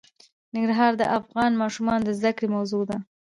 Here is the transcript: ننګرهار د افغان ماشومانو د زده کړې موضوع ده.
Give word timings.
ننګرهار 0.53 0.93
د 0.97 1.03
افغان 1.17 1.51
ماشومانو 1.61 2.03
د 2.05 2.09
زده 2.19 2.31
کړې 2.37 2.47
موضوع 2.55 2.83
ده. 2.89 2.97